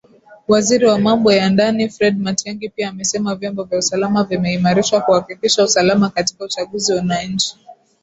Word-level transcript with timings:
Waziri 0.47 0.85
wa 0.85 0.99
Mambo 0.99 1.31
ya 1.33 1.49
Ndani 1.49 1.89
Fred 1.89 2.17
Matiangi 2.19 2.69
pia 2.69 2.89
amesema 2.89 3.35
vyombo 3.35 3.63
vya 3.63 3.77
usalama 3.79 4.23
vimeimarishwa 4.23 5.01
kuhakikisha 5.01 5.63
usalama 5.63 6.09
katika 6.09 6.45
uchaguzi 6.45 7.01
na 7.01 7.23
nchi 7.23 7.57